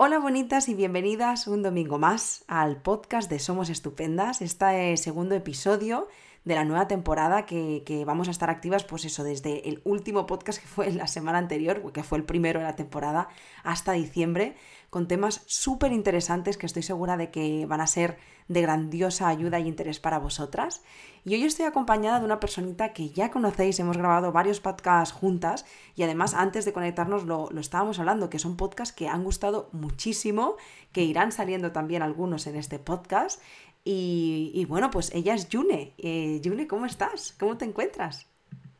[0.00, 6.06] Hola bonitas y bienvenidas un domingo más al podcast de Somos Estupendas, este segundo episodio
[6.48, 10.58] de la nueva temporada que, vamos a estar activas, pues eso, desde el último podcast
[10.58, 13.28] que fue la semana anterior, que fue el primero de la temporada,
[13.64, 14.56] hasta diciembre,
[14.88, 18.16] con temas súper interesantes que estoy segura de que van a ser
[18.48, 20.80] de grandiosa ayuda y interés para vosotras.
[21.22, 25.66] Y hoy estoy acompañada de una personita que ya conocéis, hemos grabado varios podcasts juntas
[25.94, 30.56] y además antes de conectarnos lo, estábamos hablando, que son podcasts que han gustado muchísimo,
[30.92, 33.42] que irán saliendo también algunos en este podcast.
[33.84, 35.94] Y, bueno, pues ella es Yune.
[35.98, 37.34] Eh, Yune, ¿cómo estás?
[37.38, 38.26] ¿Cómo te encuentras?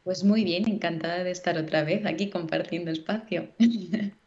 [0.05, 3.48] Pues muy bien, encantada de estar otra vez aquí compartiendo espacio.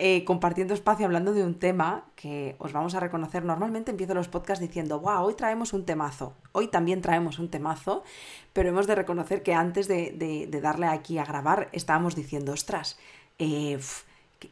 [0.00, 3.44] Eh, compartiendo espacio hablando de un tema que os vamos a reconocer.
[3.44, 6.36] Normalmente empiezo los podcasts diciendo, wow, hoy traemos un temazo.
[6.52, 8.04] Hoy también traemos un temazo,
[8.52, 12.96] pero hemos de reconocer que antes de, darle aquí a grabar estábamos diciendo, ostras,
[13.40, 13.76] eh,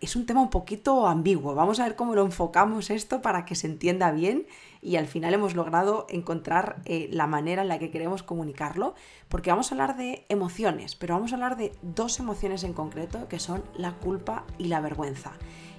[0.00, 1.54] es un tema un poquito ambiguo.
[1.54, 4.46] Vamos a ver cómo lo enfocamos esto para que se entienda bien
[4.82, 8.95] y al final hemos logrado encontrar eh, la manera en la que queremos comunicarlo,
[9.28, 13.28] porque vamos a hablar de emociones, pero vamos a hablar de dos emociones en concreto,
[13.28, 15.32] que son la culpa y la vergüenza.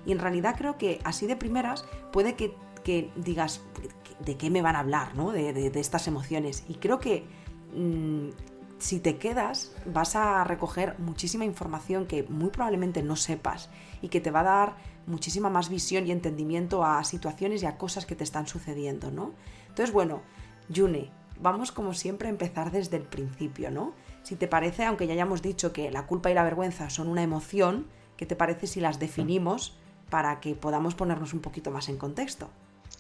[0.06, 2.54] Y en realidad creo que así de primeras puede que,
[3.18, 3.62] digas,
[4.24, 5.16] ¿de qué me van a hablar?
[5.16, 5.32] ¿no?
[5.32, 6.64] De, estas emociones.
[6.70, 7.26] Y creo que...
[7.76, 8.30] Mm,
[8.80, 13.70] si te quedas, vas a recoger muchísima información que muy probablemente no sepas
[14.02, 14.76] y que te va a dar
[15.08, 19.34] muchísima más visión y entendimiento a situaciones y a cosas que te están sucediendo, ¿no?
[19.70, 20.22] Entonces, bueno,
[20.74, 23.94] June, vamos como siempre a empezar desde el principio, ¿no?
[24.24, 27.24] Si te parece, aunque ya hayamos dicho que la culpa y la vergüenza son una
[27.24, 29.78] emoción, ¿qué te parece si las definimos
[30.10, 32.50] para que podamos ponernos un poquito más en contexto?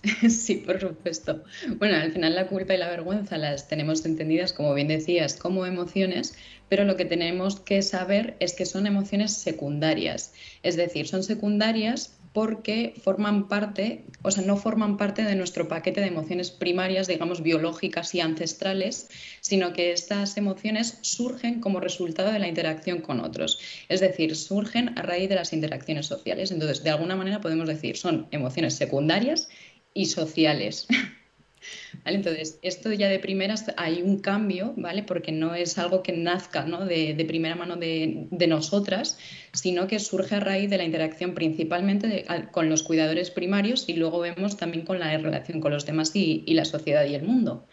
[0.29, 1.43] Sí, por supuesto.
[1.77, 5.65] Bueno, al final la culpa y la vergüenza las tenemos entendidas, como bien decías, como
[5.65, 6.35] emociones,
[6.69, 10.33] pero lo que tenemos que saber es que son emociones secundarias.
[10.63, 16.01] Es decir, son secundarias porque forman parte, o sea, no forman parte de nuestro paquete
[16.01, 19.09] de emociones primarias, digamos, biológicas y ancestrales,
[19.41, 23.59] sino que estas emociones surgen como resultado de la interacción con otros.
[23.89, 26.51] Es decir, surgen a raíz de las interacciones sociales.
[26.51, 29.49] Entonces, de alguna manera podemos decir, son emociones secundarias
[29.97, 30.87] y sociales.
[32.05, 35.03] Entonces, esto ya de primeras hay un cambio, ¿vale?
[35.03, 39.17] Porque no es algo que nazca de, primera mano de, nosotras,
[39.51, 44.19] sino que surge a raíz de la interacción principalmente con los cuidadores primarios y luego
[44.19, 47.67] vemos también con la relación con los demás y la sociedad y el mundo.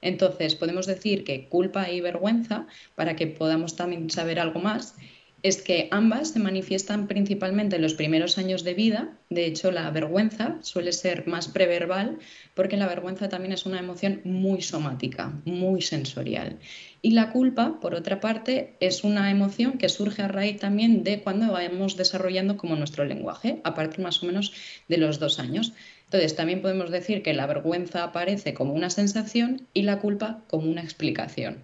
[0.00, 4.94] Entonces, podemos decir que culpa y vergüenza, para que podamos también saber algo más,
[5.42, 9.16] es que ambas se manifiestan principalmente en los primeros años de vida.
[9.30, 12.18] De hecho, la vergüenza suele ser más preverbal
[12.54, 16.58] porque la vergüenza también es una emoción muy somática, muy sensorial.
[17.02, 21.20] Y la culpa, por otra parte, es una emoción que surge a raíz también de
[21.20, 24.52] cuando vamos desarrollando como nuestro lenguaje, a partir más o menos
[24.88, 25.72] de los dos años.
[26.06, 30.68] Entonces, también podemos decir que la vergüenza aparece como una sensación y la culpa como
[30.68, 31.62] una explicación.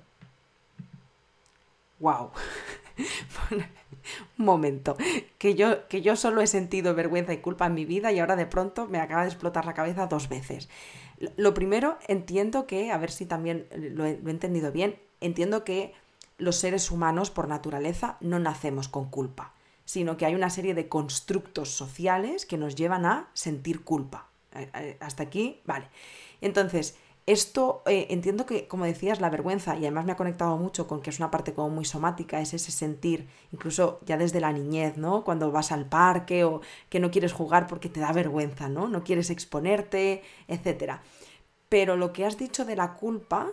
[1.98, 2.30] ¡Wow!
[4.38, 4.96] un momento,
[5.38, 8.36] que yo, que yo solo he sentido vergüenza y culpa en mi vida y ahora
[8.36, 10.68] de pronto me acaba de explotar la cabeza dos veces.
[11.36, 15.64] Lo primero, entiendo que, a ver si también lo he, lo he entendido bien, entiendo
[15.64, 15.94] que
[16.38, 19.52] los seres humanos por naturaleza no nacemos con culpa,
[19.84, 24.28] sino que hay una serie de constructos sociales que nos llevan a sentir culpa.
[25.00, 25.88] Hasta aquí, vale.
[26.40, 26.96] Entonces,
[27.26, 31.00] esto eh, entiendo que, como decías, la vergüenza, y además me ha conectado mucho con
[31.00, 34.98] que es una parte como muy somática, es ese sentir, incluso ya desde la niñez,
[34.98, 35.24] ¿no?
[35.24, 38.88] Cuando vas al parque o que no quieres jugar porque te da vergüenza, ¿no?
[38.88, 40.98] No quieres exponerte, etc.
[41.70, 43.50] Pero lo que has dicho de la culpa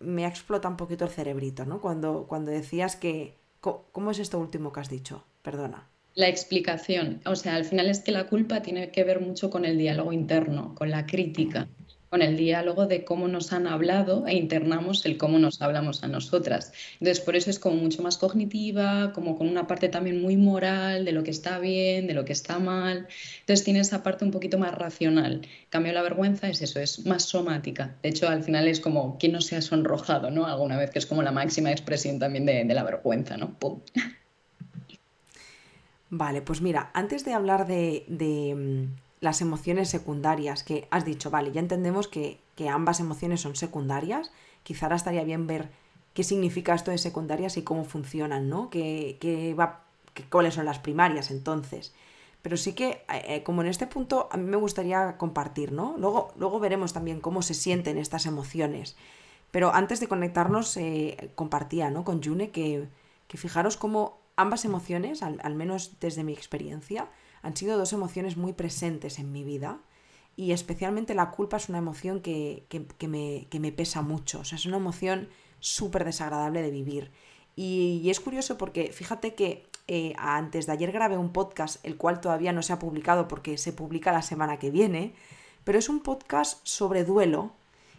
[0.00, 1.80] me ha explotado un poquito el cerebrito, ¿no?
[1.80, 3.36] Cuando, cuando decías que...
[3.60, 5.22] ¿Cómo es esto último que has dicho?
[5.42, 5.86] Perdona.
[6.16, 7.20] La explicación.
[7.24, 10.12] O sea, al final es que la culpa tiene que ver mucho con el diálogo
[10.12, 11.68] interno, con la crítica
[12.12, 16.08] con el diálogo de cómo nos han hablado e internamos el cómo nos hablamos a
[16.08, 16.74] nosotras.
[17.00, 21.06] Entonces, por eso es como mucho más cognitiva, como con una parte también muy moral
[21.06, 23.08] de lo que está bien, de lo que está mal.
[23.40, 25.36] Entonces, tiene esa parte un poquito más racional.
[25.36, 27.96] En cambio, la vergüenza es eso, es más somática.
[28.02, 30.44] De hecho, al final es como, ¿quién no se ha sonrojado, no?
[30.44, 33.58] Alguna vez, que es como la máxima expresión también de, la vergüenza, ¿no?
[33.58, 33.80] ¡Pum!
[36.10, 38.04] Vale, pues mira, antes de hablar de
[38.54, 44.30] mm, las emociones secundarias, que has dicho, vale, ya entendemos que, ambas emociones son secundarias,
[44.62, 45.70] quizá ahora estaría bien ver
[46.12, 48.68] qué significa esto de secundarias y cómo funcionan, ¿no?
[48.68, 49.84] ¿Qué, va,
[50.30, 51.94] ¿Cuáles son las primarias entonces?
[52.42, 55.94] Pero sí que, eh, como en este punto, a mí me gustaría compartir, ¿no?
[55.98, 58.96] Luego, luego veremos también cómo se sienten estas emociones.
[59.52, 62.04] Pero antes de conectarnos, eh, compartía, ¿no?
[62.04, 62.88] Con June que,
[63.28, 67.08] que fijaros cómo ambas emociones, al menos desde mi experiencia,
[67.42, 69.80] han sido dos emociones muy presentes en mi vida
[70.36, 72.66] y especialmente la culpa es una emoción que,
[73.08, 75.28] me, pesa mucho, o sea, es una emoción
[75.60, 77.10] súper desagradable de vivir.
[77.54, 82.20] Y, es curioso porque fíjate que eh, antes de ayer grabé un podcast, el cual
[82.20, 85.14] todavía no se ha publicado porque se publica la semana que viene,
[85.64, 87.52] pero es un podcast sobre duelo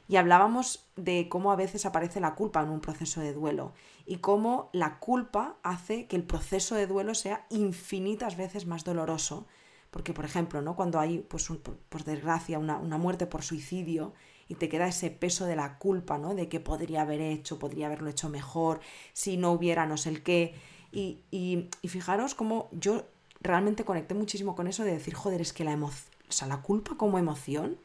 [0.08, 3.74] y hablábamos de cómo a veces aparece la culpa en un proceso de duelo
[4.06, 9.48] y cómo la culpa hace que el proceso de duelo sea infinitas veces más doloroso
[9.94, 10.76] porque, por ejemplo, ¿no?
[10.76, 11.48] cuando hay, pues,
[11.88, 14.14] por desgracia, una, muerte por suicidio
[14.48, 16.34] y te queda ese peso de la culpa, ¿no?
[16.34, 18.80] De que podría haber hecho, podría haberlo hecho mejor,
[19.14, 20.56] si no hubiera no sé el qué.
[20.92, 23.04] Y, y, fijaros cómo yo
[23.40, 25.92] realmente conecté muchísimo con eso de decir, joder, es que la, o
[26.30, 27.78] sea, la culpa como emoción,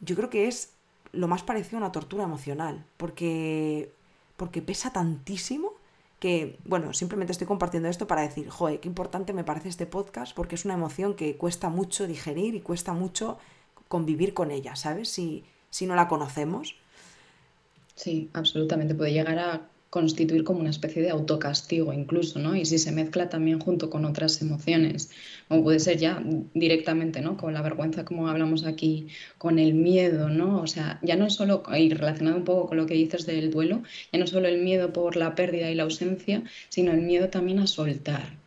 [0.00, 0.72] yo creo que es
[1.16, 3.92] lo más parecido a una tortura emocional, porque,
[4.36, 5.72] porque pesa tantísimo
[6.18, 10.34] que, bueno, simplemente estoy compartiendo esto para decir, joder, qué importante me parece este podcast
[10.34, 13.38] porque es una emoción que cuesta mucho digerir y cuesta mucho
[13.88, 15.10] convivir con ella, ¿sabes?
[15.10, 16.76] Si, si no la conocemos.
[17.94, 18.94] Sí, absolutamente.
[18.94, 22.54] Puede llegar a constituir como una especie de autocastigo incluso, ¿no?
[22.54, 25.10] Y si se mezcla también junto con otras emociones,
[25.48, 26.22] como puede ser ya
[26.52, 27.38] directamente, ¿no?
[27.38, 29.08] Con la vergüenza, como hablamos aquí,
[29.38, 30.60] con el miedo, ¿no?
[30.60, 33.84] O sea, ya no solo, y relacionado un poco con lo que dices del duelo,
[34.12, 37.58] ya no solo el miedo por la pérdida y la ausencia, sino el miedo también
[37.60, 38.45] a soltar,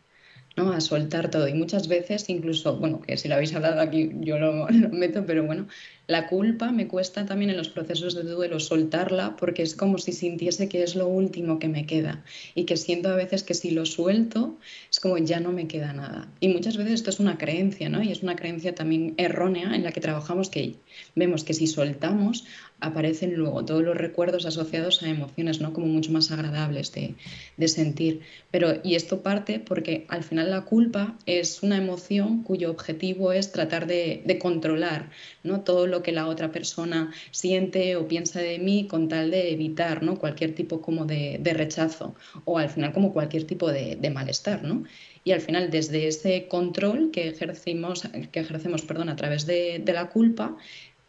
[0.60, 0.74] ¿no?
[0.74, 1.48] A soltar todo.
[1.48, 5.24] Y muchas veces, incluso, bueno, que si lo habéis hablado aquí, yo lo, lo, meto,
[5.26, 5.68] pero bueno,
[6.08, 10.12] la culpa me cuesta también en los procesos de duelo soltarla porque es como si
[10.12, 12.24] sintiese que es lo último que me queda
[12.56, 14.58] y que siento a veces que si lo suelto
[14.92, 16.28] es como ya no me queda nada.
[16.40, 18.04] Y muchas veces esto es una creencia, ¿no?
[18.04, 20.76] Y es una creencia también errónea en la que trabajamos que
[21.16, 22.46] vemos que si soltamos
[22.82, 25.74] aparecen luego todos los recuerdos asociados a emociones, ¿no?
[25.74, 27.16] Como mucho más agradables de,
[27.58, 28.22] de sentir.
[28.52, 33.52] Pero, y esto parte porque al final la culpa es una emoción cuyo objetivo es
[33.52, 35.10] tratar de, de controlar,
[35.44, 35.62] ¿no?
[35.62, 40.04] Todo lo que la otra persona siente o piensa de mí con tal de evitar
[40.04, 40.18] ¿no?
[40.18, 42.16] cualquier tipo como de, rechazo
[42.46, 44.64] o al final como cualquier tipo de, malestar.
[44.64, 44.84] ¿no?
[45.24, 49.94] Y al final desde ese control que ejercimos, que ejercemos perdón, a través de, de
[49.94, 50.58] la culpa,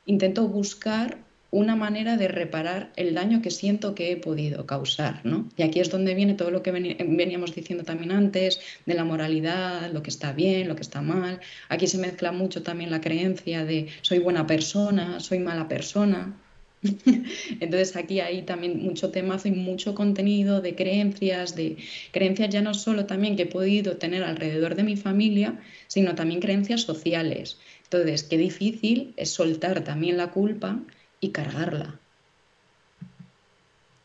[0.07, 5.49] intento buscar una manera de reparar el daño que siento que he podido causar, ¿no?
[5.57, 9.93] Y aquí es donde viene todo lo que veníamos diciendo también antes, de la moralidad,
[9.93, 11.41] lo que está bien, lo que está mal.
[11.69, 16.37] Aquí se mezcla mucho también la creencia de soy buena persona, soy mala persona.
[17.61, 21.77] Entonces aquí hay también mucho temazo y mucho contenido de creencias, de
[22.13, 25.59] creencias ya no solo también que he podido tener alrededor de mi familia,
[25.89, 27.59] sino también creencias sociales.
[27.85, 30.81] Entonces, qué difícil es soltar también la culpa
[31.21, 31.99] y cargarla.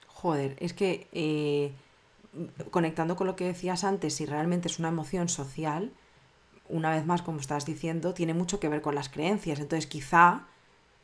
[0.08, 1.72] Joder, es que eh,
[2.72, 5.92] conectando con lo que decías antes, si realmente es una emoción social,
[6.68, 9.60] una vez más, como estás diciendo, tiene mucho que ver con las creencias.
[9.60, 10.48] Entonces, quizá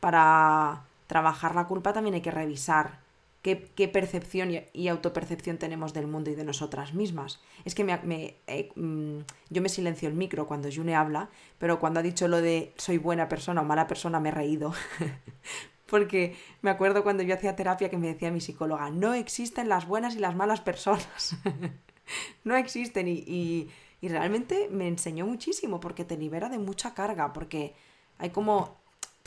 [0.00, 2.98] para trabajar la culpa también hay que revisar
[3.42, 7.40] qué, percepción y, autopercepción tenemos del mundo y de nosotras mismas.
[7.64, 9.18] Es que me, eh, mm,
[9.50, 12.98] yo me silencio el micro cuando June habla, pero cuando ha dicho lo de soy
[12.98, 14.72] buena persona o mala persona me he reído,
[15.92, 19.86] porque me acuerdo cuando yo hacía terapia que me decía mi psicóloga, no existen las
[19.86, 21.36] buenas y las malas personas.
[22.44, 23.68] no existen y,
[24.00, 27.74] realmente me enseñó muchísimo porque te libera de mucha carga, porque
[28.16, 28.78] hay como,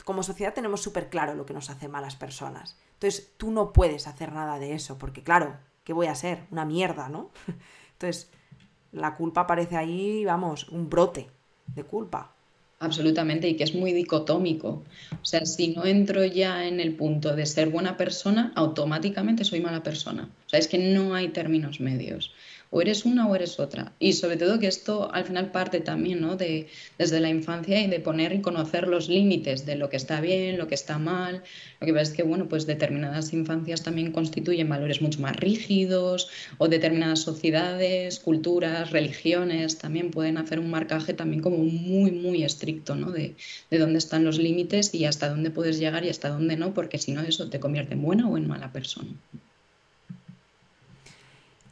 [0.04, 2.76] como sociedad tenemos súper claro lo que nos hace malas personas.
[2.94, 6.48] Entonces tú no puedes hacer nada de eso, porque claro, ¿qué voy a ser?
[6.50, 7.30] Una mierda, ¿no?
[7.92, 8.28] Entonces
[8.90, 11.30] la culpa aparece ahí, vamos, un brote
[11.68, 12.35] de culpa.
[12.78, 14.84] Absolutamente, y que es muy dicotómico.
[15.12, 19.60] O sea, si no entro ya en el punto de ser buena persona, automáticamente soy
[19.60, 20.28] mala persona.
[20.46, 22.32] O sea, es que no hay términos medios
[22.76, 23.92] o eres una o eres otra.
[23.98, 26.36] Y sobre todo que esto al final parte también ¿no?
[26.36, 26.66] de,
[26.98, 30.58] desde la infancia y de poner y conocer los límites de lo que está bien,
[30.58, 31.42] lo que está mal.
[31.80, 36.28] Lo que pasa es que bueno, pues determinadas infancias también constituyen valores mucho más rígidos
[36.58, 42.94] o determinadas sociedades, culturas, religiones también pueden hacer un marcaje también como muy, muy estricto
[42.94, 43.10] ¿no?
[43.10, 43.36] de,
[43.70, 46.98] de dónde están los límites y hasta dónde puedes llegar y hasta dónde no, porque
[46.98, 49.08] si no eso te convierte en buena o en mala persona.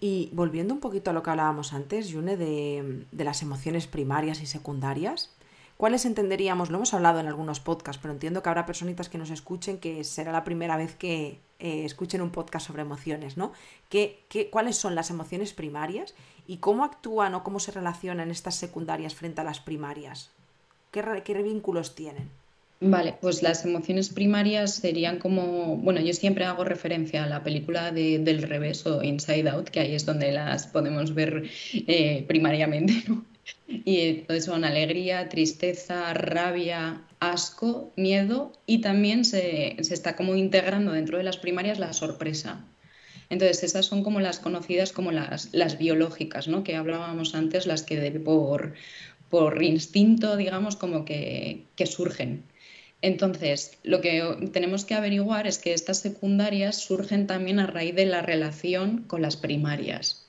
[0.00, 4.46] Y volviendo un poquito a lo que hablábamos antes, Yune, de, las emociones primarias y
[4.46, 5.34] secundarias,
[5.76, 6.70] ¿cuáles entenderíamos?
[6.70, 10.04] Lo hemos hablado en algunos podcasts, pero entiendo que habrá personitas que nos escuchen que
[10.04, 13.52] será la primera vez que eh, escuchen un podcast sobre emociones, ¿no?
[13.88, 16.14] ¿Qué, cuáles son las emociones primarias
[16.46, 20.30] y cómo actúan o cómo se relacionan estas secundarias frente a las primarias?
[20.90, 22.30] ¿Qué, qué vínculos tienen?
[22.86, 27.92] Vale, pues las emociones primarias serían como, bueno, yo siempre hago referencia a la película
[27.92, 33.02] de, del revés o Inside Out, que ahí es donde las podemos ver eh, primariamente,
[33.08, 33.24] ¿no?
[33.66, 41.16] Y son alegría, tristeza, rabia, asco, miedo y también se, se, está como integrando dentro
[41.16, 42.66] de las primarias la sorpresa.
[43.30, 46.62] Entonces, esas son como las conocidas como las, las biológicas, ¿no?
[46.62, 48.74] Que hablábamos antes, las que por,
[49.34, 52.44] por instinto, digamos, como que, que surgen.
[53.02, 54.22] Entonces, lo que
[54.52, 59.22] tenemos que averiguar es que estas secundarias surgen también a raíz de la relación con
[59.22, 60.24] las primarias.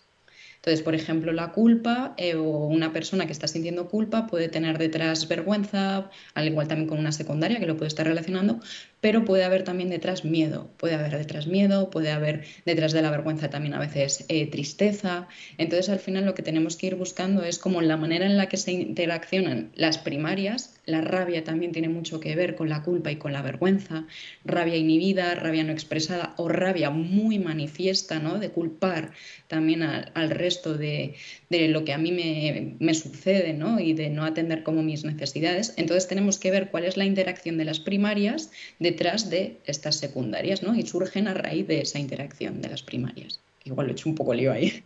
[0.55, 4.79] Entonces, por ejemplo, la culpa eh, o una persona que está sintiendo culpa puede tener
[4.79, 8.59] detrás vergüenza, al igual también con una secundaria que lo puede estar relacionando,
[9.05, 13.12] pero puede haber también detrás miedo, puede haber detrás miedo, puede haber detrás de la
[13.12, 15.27] vergüenza también a veces eh, tristeza.
[15.59, 18.50] Entonces al final lo que tenemos que ir buscando es como la manera en la
[18.50, 20.74] que se interaccionan las primarias.
[20.88, 24.07] La rabia también tiene mucho que ver con la culpa y con la vergüenza,
[24.43, 28.39] rabia inhibida, rabia no expresada o rabia muy manifiesta, ¿no?
[28.39, 29.12] De culpar
[29.47, 31.15] también al, resto de,
[31.50, 33.79] lo que a mí me, me sucede, ¿no?
[33.79, 35.74] Y de no atender como mis necesidades.
[35.77, 39.97] Entonces tenemos que ver cuál es la interacción de las primarias de detrás de estas
[39.97, 40.73] secundarias, ¿no?
[40.73, 43.41] Y surgen a raíz de esa interacción de las primarias.
[43.65, 44.83] Igual lo he hecho un poco lío ahí.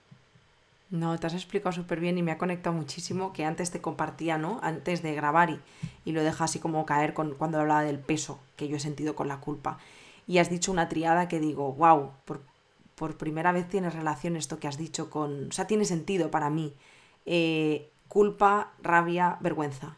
[0.90, 4.40] No, te has explicado súper bien y me ha conectado muchísimo que antes te compartía,
[4.40, 4.60] ¿no?
[4.64, 5.60] Antes de grabar y,
[6.04, 9.16] y lo deja así como caer con, cuando hablaba del peso que yo he sentido
[9.16, 9.78] con la culpa.
[10.28, 12.42] Y has dicho una triada que digo, wow, por,
[12.96, 15.50] por primera vez tienes relación esto que has dicho con...
[15.50, 16.74] O sea, tiene sentido para mí.
[17.28, 19.96] Eh, culpa, rabia, vergüenza.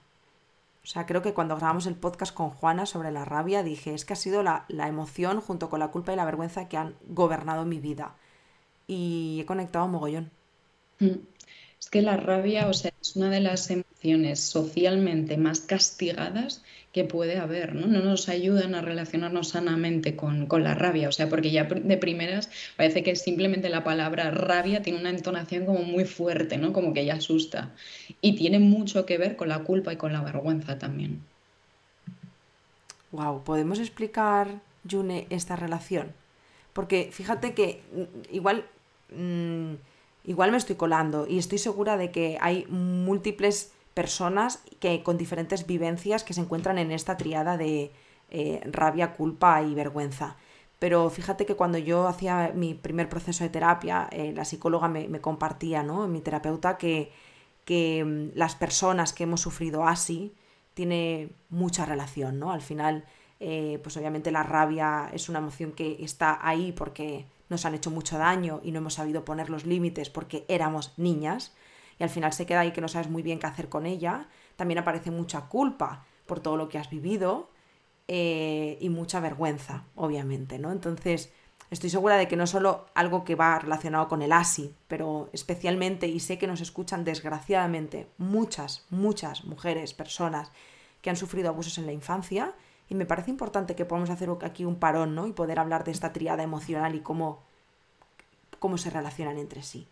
[0.84, 4.04] O sea, creo que cuando grabamos el podcast con Juana sobre la rabia, dije, es
[4.04, 7.66] que ha sido la, emoción junto con la culpa y la vergüenza que han gobernado
[7.66, 8.16] mi vida.
[8.88, 10.32] Y he conectado un mogollón.
[11.00, 11.20] Mm.
[11.80, 13.91] Es que la rabia, o sea, es una de las emociones
[14.36, 17.88] socialmente más castigadas que puede haber, ¿no?
[17.88, 22.50] No nos ayudan a relacionarnos sanamente con, la rabia, o sea, porque ya de primeras
[22.76, 26.74] parece que simplemente la palabra rabia tiene una entonación como muy fuerte, ¿no?
[26.74, 27.72] Como que ya asusta.
[28.20, 31.22] Y tiene mucho que ver con la culpa y con la vergüenza también.
[33.12, 36.12] Wow, ¿podemos explicar, June, esta relación?
[36.74, 38.66] Porque fíjate que mm, igual,
[39.16, 39.74] mm,
[40.26, 45.68] igual me estoy colando y estoy segura de que hay múltiples personas que con diferentes
[45.68, 47.92] vivencias que se encuentran en esta triada de
[48.30, 50.38] eh, rabia, culpa y vergüenza.
[50.80, 55.22] Pero fíjate que cuando yo hacía mi primer proceso de terapia, eh, la psicóloga me,
[55.22, 56.08] compartía, ¿no?
[56.08, 57.12] Mi terapeuta, que,
[57.66, 60.34] que mm, las personas que hemos sufrido así
[60.74, 62.52] tiene mucha relación, ¿no?
[62.52, 63.06] Al final,
[63.40, 67.92] eh, pues obviamente la rabia es una emoción que está ahí porque nos han hecho
[67.92, 71.54] mucho daño y no hemos sabido poner los límites porque éramos niñas
[72.02, 74.28] y al final se queda ahí que no sabes muy bien qué hacer con ella.
[74.56, 77.52] También aparece mucha culpa por todo lo que has vivido
[78.08, 80.72] eh, y mucha vergüenza, obviamente, ¿no?
[80.72, 81.32] Entonces,
[81.70, 86.08] estoy segura de que no solo algo que va relacionado con el ASI, pero especialmente,
[86.08, 90.52] y sé que nos escuchan desgraciadamente muchas, muchas mujeres, personas
[91.04, 92.56] que han sufrido abusos en la infancia,
[92.90, 95.28] y me parece importante que podamos hacer aquí un parón, ¿no?
[95.28, 97.44] Y poder hablar de esta triada emocional y cómo,
[98.58, 99.88] cómo se relacionan entre sí.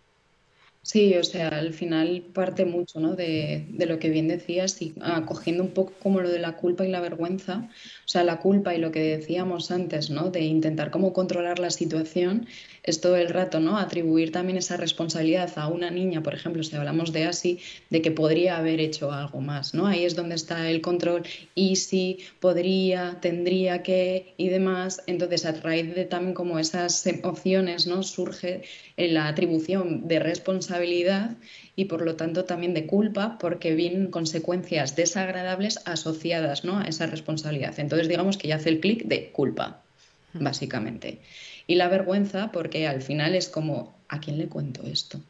[0.82, 3.14] Sí, o sea, al final parte mucho, ¿no?
[3.16, 6.90] de, lo que bien decías y acogiendo un poco como lo de la culpa y
[6.90, 7.70] la vergüenza,
[8.06, 10.32] o sea, la culpa y lo que decíamos antes, ¿no?
[10.32, 12.48] De intentar cómo controlar la situación,
[12.84, 13.78] es todo el rato, ¿no?
[13.78, 17.60] Atribuir también esa responsabilidad a una niña, por ejemplo, si hablamos de así,
[17.90, 19.86] de que podría haber hecho algo más, ¿no?
[19.86, 21.24] Ahí es donde está el control
[21.56, 25.04] y si podría, tendría que y demás.
[25.08, 28.02] Entonces, a raíz de también como esas emociones, ¿no?
[28.02, 28.64] Surge
[28.98, 30.69] la atribución de responsabilidad
[31.76, 36.80] y por lo tanto también de culpa porque vienen consecuencias desagradables asociadas ¿no?
[36.80, 37.80] a esa responsabilidad.
[37.80, 39.82] Entonces digamos que ya hace el clic de culpa,
[40.34, 41.20] básicamente.
[41.68, 45.22] Y la vergüenza porque al final es como, ¿a quién le cuento esto?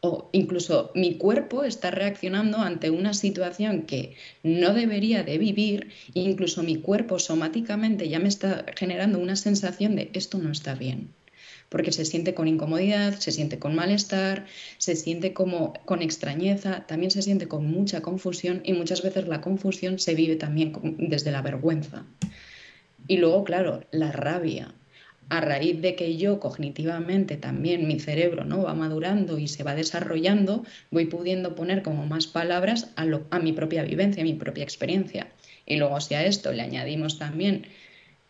[0.00, 6.20] O incluso mi cuerpo está reaccionando ante una situación que no debería de vivir, e
[6.20, 11.10] incluso mi cuerpo somáticamente ya me está generando una sensación de esto no está bien
[11.72, 14.44] porque se siente con incomodidad, se siente con malestar,
[14.76, 19.40] se siente como con extrañeza, también se siente con mucha confusión y muchas veces la
[19.40, 22.04] confusión se vive también desde la vergüenza.
[23.08, 24.74] Y luego, claro, la rabia.
[25.30, 29.74] A raíz de que yo cognitivamente también mi cerebro no va madurando y se va
[29.74, 34.64] desarrollando, voy pudiendo poner como más palabras a, a mi propia vivencia, a mi propia
[34.64, 35.28] experiencia.
[35.64, 37.64] Y luego si a esto le añadimos también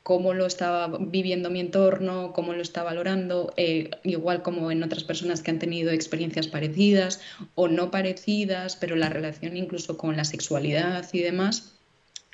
[0.03, 5.05] cómo lo estaba viviendo mi entorno, cómo lo está valorando, eh, igual como en otras
[5.05, 7.21] personas que han tenido experiencias parecidas
[7.55, 11.75] o no parecidas, pero la relación incluso con la sexualidad y demás.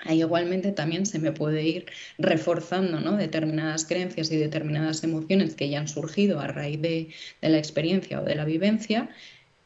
[0.04, 1.86] Ahí igualmente también se me puede ir
[2.18, 3.16] reforzando ¿no?
[3.16, 7.08] determinadas creencias y determinadas emociones que ya han surgido a raíz de,
[7.42, 9.10] de la experiencia o de la vivencia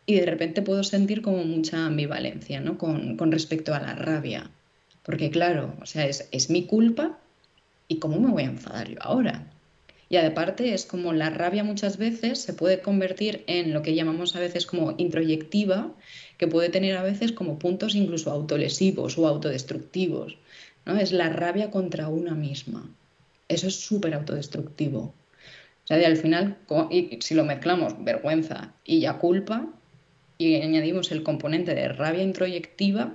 [0.06, 2.78] y de repente puedo sentir como mucha ambivalencia, ¿no?
[2.78, 4.50] Con, con respecto a la rabia.
[5.04, 7.18] Porque claro, o sea, es, es mi culpa
[7.92, 9.46] y cómo me voy a enfadar yo ahora.
[10.08, 14.34] Y aparte es como la rabia muchas veces se puede convertir en lo que llamamos
[14.34, 15.92] a veces como introyectiva,
[16.38, 20.38] que puede tener a veces como puntos incluso autolesivos o autodestructivos.
[20.87, 20.99] ¿no?
[20.99, 22.88] Es la rabia contra una misma.
[23.49, 25.00] Eso es súper autodestructivo.
[25.84, 26.56] O sea, al final,
[26.90, 29.68] y si lo mezclamos vergüenza y ya culpa,
[30.38, 33.12] y añadimos el componente de rabia introyectiva,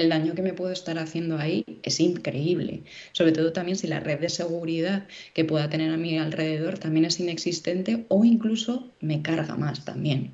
[0.00, 2.82] el daño que me puedo estar haciendo ahí es increíble.
[3.12, 7.04] Sobre todo también si la red de seguridad que pueda tener a mi alrededor también
[7.04, 10.32] es inexistente o incluso me carga más también.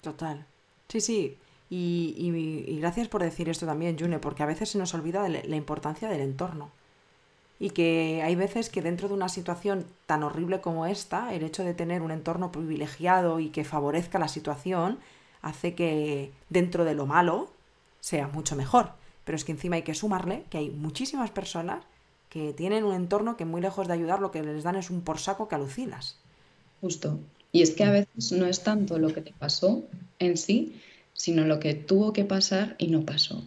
[0.00, 0.44] Total.
[0.88, 1.36] Sí, sí.
[1.70, 6.08] Y, gracias por decir esto también, June, porque a veces se nos olvida la importancia
[6.08, 6.70] del entorno.
[7.58, 11.64] Y que hay veces que dentro de una situación tan horrible como esta, el hecho
[11.64, 14.98] de tener un entorno privilegiado y que favorezca la situación,
[15.40, 17.50] hace que dentro de lo malo
[18.02, 18.92] sea mucho mejor.
[19.24, 21.84] Pero es que encima hay que sumarle que hay muchísimas personas
[22.28, 25.02] que tienen un entorno que muy lejos de ayudar lo que les dan es un
[25.02, 26.16] por saco que alucinas.
[26.80, 27.18] Justo.
[27.52, 29.84] Y es que a veces no es tanto lo que te pasó
[30.18, 30.80] en sí,
[31.12, 33.44] sino lo que tuvo que pasar y no pasó.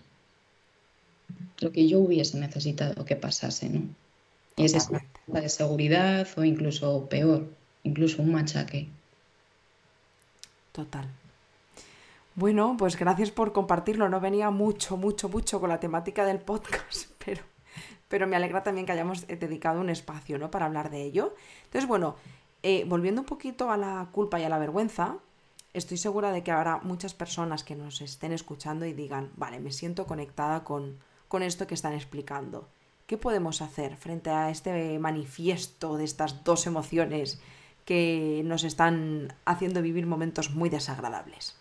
[1.59, 3.81] Lo que yo hubiese necesitado que pasase, ¿no?
[4.55, 7.49] Y es esa de seguridad o incluso peor,
[7.83, 8.87] incluso un machaque.
[10.71, 11.07] Total.
[12.37, 14.09] Bueno, pues gracias por compartirlo.
[14.09, 17.41] No venía mucho, mucho, mucho con la temática del podcast, pero,
[18.09, 20.51] pero me alegra también que hayamos eh, dedicado un espacio ¿no?
[20.51, 21.33] para hablar de ello.
[21.63, 22.17] Entonces, bueno,
[22.61, 25.15] eh, volviendo un poquito a la culpa y a la vergüenza,
[25.73, 29.71] estoy segura de que habrá muchas personas que nos estén escuchando y digan, vale, me
[29.71, 30.99] siento conectada con,
[31.29, 32.67] con esto que están explicando.
[33.07, 37.39] ¿Qué podemos hacer frente a este manifiesto de estas dos emociones
[37.85, 41.55] que nos están haciendo vivir momentos muy desagradables?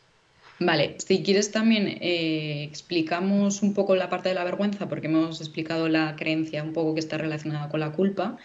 [0.65, 5.41] Vale, si quieres también eh, explicamos un poco la parte de la vergüenza, porque hemos
[5.43, 8.39] explicado la creencia un poco que está relacionada con la culpa.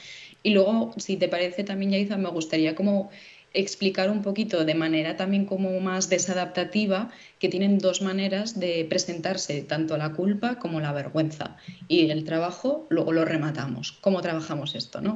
[0.43, 3.09] Y luego, si te parece también, Yaiza, me gustaría como
[3.53, 9.61] explicar un poquito de manera también como más desadaptativa que tienen dos maneras de presentarse,
[9.61, 11.55] tanto la culpa como la vergüenza.
[11.87, 13.93] Y el trabajo luego lo rematamos.
[14.01, 15.15] ¿Cómo trabajamos esto, no?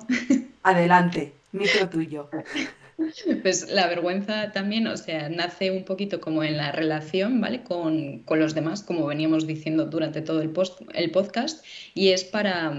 [0.64, 2.30] Adelante, micro tuyo.
[3.42, 7.64] Pues la vergüenza también, o sea, nace un poquito como en la relación, ¿vale?
[7.64, 10.52] Con, con los demás, como veníamos diciendo durante todo el,
[10.94, 12.74] el podcast, y es para,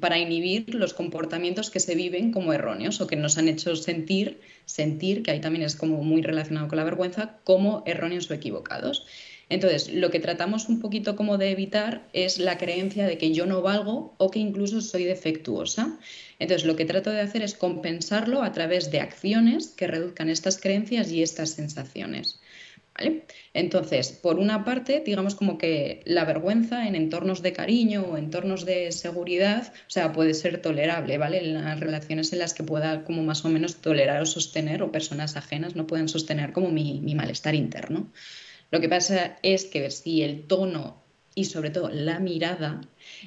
[0.00, 4.40] para inhibir los comportamientos que se viven como erróneos o que nos han hecho sentir,
[4.64, 9.06] sentir, que ahí también es como muy relacionado con la vergüenza, como erróneos o equivocados.
[9.50, 13.46] Entonces, lo que tratamos un poquito como de evitar es la creencia de que yo
[13.46, 15.98] no valgo o que incluso soy defectuosa.
[16.38, 20.58] Entonces, lo que trato de hacer es compensarlo a través de acciones que reduzcan estas
[20.58, 22.40] creencias y estas sensaciones.
[23.54, 28.64] Entonces, por una parte, digamos como que la vergüenza en entornos de cariño o entornos
[28.64, 31.38] de seguridad, o sea, puede ser tolerable, ¿vale?
[31.38, 34.92] En las relaciones en las que pueda como más o menos tolerar o sostener o
[34.92, 38.10] personas ajenas no pueden sostener como mi, mi malestar interno.
[38.70, 41.02] Lo que pasa es que si el tono
[41.34, 42.80] y sobre todo la mirada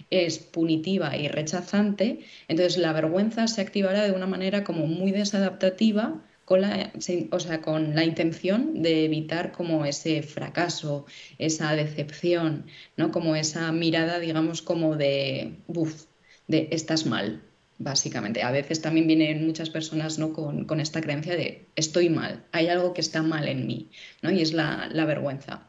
[0.09, 6.21] es punitiva y rechazante, entonces la vergüenza se activará de una manera como muy desadaptativa
[6.45, 6.91] con la,
[7.31, 11.05] o sea, con la intención de evitar como ese fracaso,
[11.37, 12.65] esa decepción,
[12.97, 13.11] ¿no?
[13.11, 16.05] Como esa mirada, digamos, como de, buf,
[16.47, 17.41] de estás mal,
[17.77, 18.43] básicamente.
[18.43, 20.33] A veces también vienen muchas personas ¿no?
[20.33, 23.89] con, esta creencia de estoy mal, hay algo que está mal en mí,
[24.21, 24.31] ¿no?
[24.31, 25.67] y es la, vergüenza.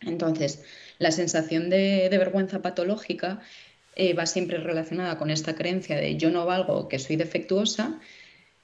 [0.00, 0.62] Entonces,
[0.98, 3.40] la sensación de, vergüenza patológica
[3.96, 7.98] eh, va siempre relacionada con esta creencia de yo no valgo, que soy defectuosa,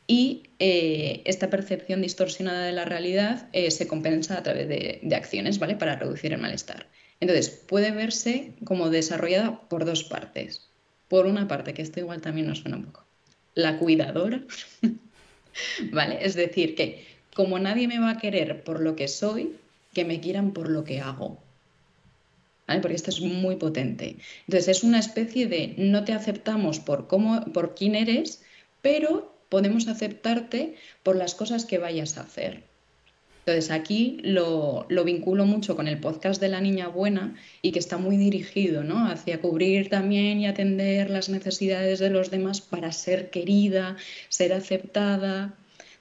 [0.07, 5.17] y eh, esta percepción distorsionada de la realidad eh, se compensa a través de, de
[5.17, 5.77] acciones, ¿vale?
[5.77, 6.89] Para reducir el malestar.
[7.21, 10.74] Entonces, puede verse como desarrollada por dos partes
[11.15, 13.05] por una parte, que esto igual también nos suena un poco,
[13.55, 14.43] la cuidadora,
[15.93, 16.19] ¿vale?
[16.21, 19.55] Es decir, que como nadie me va a querer por lo que soy,
[19.93, 21.39] que me quieran por lo que hago.
[22.67, 24.17] Porque esto es muy potente.
[24.49, 28.43] Entonces es una especie de no te aceptamos por cómo, por quién eres,
[28.83, 30.75] pero podemos aceptarte
[31.05, 32.65] por las cosas que vayas a hacer.
[33.47, 37.99] Entonces aquí lo, vinculo mucho con el podcast de la niña buena y que está
[37.99, 39.07] muy dirigido ¿no?
[39.07, 43.99] hacia cubrir también y atender las necesidades de los demás para ser querida,
[44.31, 45.53] ser aceptada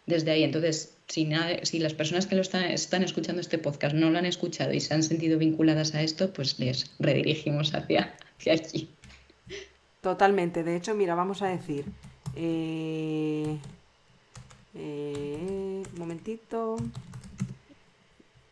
[0.06, 0.44] desde ahí.
[0.44, 1.30] Entonces, si,
[1.64, 4.80] si las personas que lo están, están escuchando este podcast no lo han escuchado y
[4.80, 8.88] se han sentido vinculadas a esto, pues les redirigimos hacia, hacia aquí.
[10.00, 10.64] Totalmente.
[10.64, 11.84] De hecho, mira, vamos a decir...
[12.38, 13.58] Eh,
[14.76, 16.78] eh, un momentito.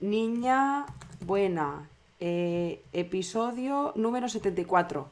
[0.01, 0.87] Niña
[1.27, 1.87] buena.
[2.19, 5.07] Eh, episodio número 74.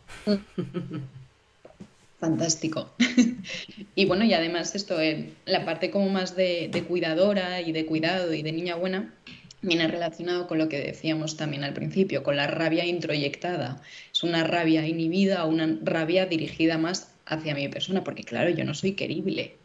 [2.19, 2.89] Fantástico.
[3.95, 7.85] y bueno, y además esto, eh, la parte como más de, de, cuidadora y de
[7.85, 9.13] cuidado y de niña buena,
[9.61, 13.81] viene relacionado con lo que decíamos también al principio, con la rabia introyectada.
[14.11, 18.65] Es una rabia inhibida o una rabia dirigida más hacia mi persona, porque claro, yo
[18.65, 19.55] no soy querible.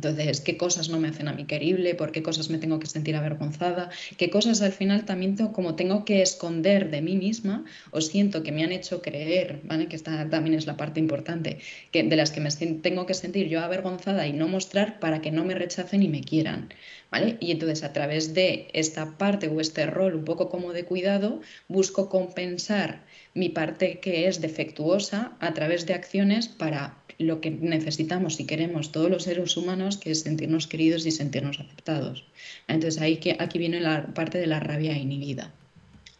[0.00, 1.94] Entonces, ¿qué cosas no me hacen a mí querible?
[1.94, 3.90] ¿Por qué cosas me tengo que sentir avergonzada?
[4.16, 8.42] ¿Qué cosas al final también tengo, como tengo que esconder de mí misma o siento
[8.42, 9.88] que me han hecho creer, ¿vale?
[9.88, 11.58] Que esta también es la parte importante,
[11.92, 15.32] que de las que me tengo que sentir yo avergonzada y no mostrar para que
[15.32, 16.72] no me rechacen y me quieran,
[17.10, 17.36] ¿vale?
[17.38, 21.42] Y entonces a través de esta parte o este rol un poco como de cuidado,
[21.68, 28.40] busco compensar mi parte que es defectuosa a través de acciones para lo que necesitamos
[28.40, 32.24] y queremos todos los seres humanos, que es sentirnos queridos y sentirnos aceptados.
[32.66, 35.52] Entonces ahí que, aquí viene la parte de la rabia inhibida.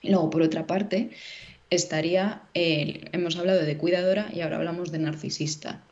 [0.02, 1.10] Luego, por otra parte,
[1.70, 5.82] estaría, hemos hablado de cuidadora y ahora hablamos de narcisista,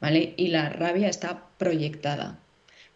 [0.00, 0.34] ¿vale?
[0.36, 2.38] Y la rabia está proyectada,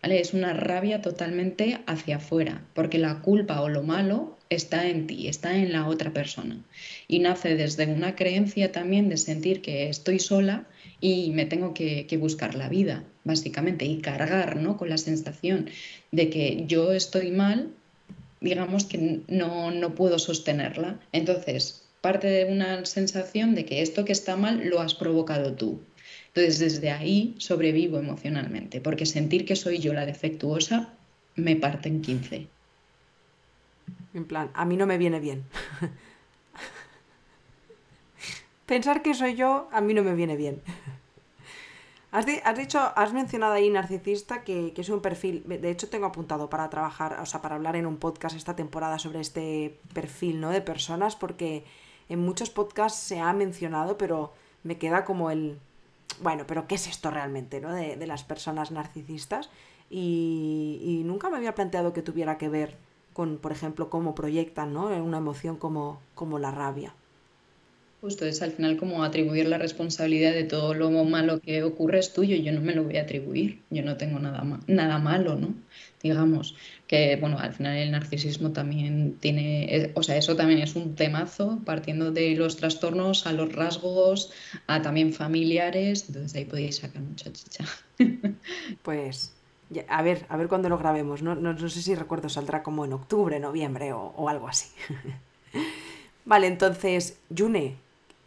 [0.02, 5.28] Es una rabia totalmente hacia afuera, porque la culpa o lo malo está en ti,
[5.28, 6.56] está en la otra persona.
[7.08, 10.66] Y nace desde una creencia también de sentir que estoy sola
[11.00, 14.76] y me tengo que, buscar la vida, básicamente, y cargar ¿no?
[14.76, 15.68] con la sensación
[16.12, 17.70] de que yo estoy mal,
[18.40, 21.00] digamos que no, no puedo sostenerla.
[21.12, 25.80] Entonces, parte de una sensación de que esto que está mal lo has provocado tú.
[26.28, 30.92] Entonces, desde ahí sobrevivo emocionalmente, porque sentir que soy yo la defectuosa
[31.34, 32.46] me parte en 15.
[34.14, 35.44] En plan, a mí no me viene bien.
[38.66, 40.60] Pensar que soy yo a mí no me viene bien.
[42.10, 42.24] Has,
[42.56, 47.18] dicho, has mencionado ahí narcisista que, es un perfil, de hecho tengo apuntado para trabajar,
[47.20, 50.50] o sea, para hablar en un podcast esta temporada sobre este perfil, ¿no?
[50.50, 51.64] De personas, porque
[52.08, 55.58] en muchos podcasts se ha mencionado, pero me queda como el,
[56.22, 57.72] bueno, pero ¿qué es esto realmente, ¿no?
[57.72, 59.50] De, las personas narcisistas.
[59.90, 62.76] Y, y, nunca me había planteado que tuviera que ver
[63.12, 64.88] con, por ejemplo, cómo proyectan, ¿no?
[64.88, 66.94] Una emoción como, como la rabia.
[68.00, 72.12] Justo es al final como atribuir la responsabilidad de todo lo malo que ocurre es
[72.12, 75.52] tuyo, yo no me lo voy a atribuir, yo no tengo nada, nada malo, ¿no?
[76.00, 76.54] Digamos
[76.86, 81.60] que, bueno, al final el narcisismo también tiene, o sea, eso también es un temazo,
[81.64, 84.30] partiendo de los trastornos a los rasgos,
[84.68, 87.64] a también familiares, entonces ahí podéis sacar mucha chicha.
[88.82, 89.32] Pues
[89.88, 91.20] a ver, a ver cuándo lo grabemos.
[91.22, 94.68] No, no, sé si recuerdo, saldrá como en octubre, noviembre o, o algo así.
[96.24, 97.76] vale, entonces, Yune,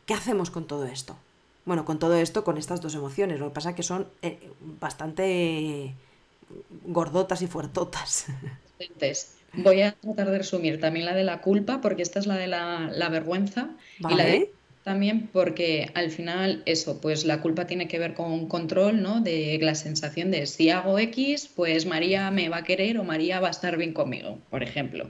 [0.06, 1.18] ¿Qué hacemos con todo esto?
[1.66, 3.40] Bueno, con todo esto, con estas dos emociones.
[3.40, 4.40] Lo que pasa es que son eh,
[4.80, 5.94] bastante
[6.86, 8.26] gordotas y fuertotas.
[9.54, 12.48] Voy a tratar de resumir también la de la culpa, porque esta es la de
[12.48, 13.70] la, vergüenza.
[14.00, 14.52] Y la de
[14.84, 19.22] también porque al final eso, pues la culpa tiene que ver con control, ¿no?
[19.22, 23.40] De la sensación de si hago X, pues María me va a querer o María
[23.40, 25.10] va a estar bien conmigo, por ejemplo.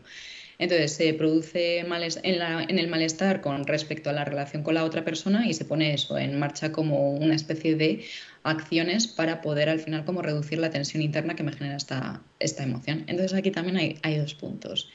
[0.61, 5.47] Entonces se produce en, el malestar con respecto a la relación con la otra persona
[5.47, 8.05] y se pone eso en marcha como una especie de
[8.43, 12.61] acciones para poder al final como reducir la tensión interna que me genera esta, esta
[12.61, 13.05] emoción.
[13.07, 14.91] Entonces aquí también hay, hay dos puntos.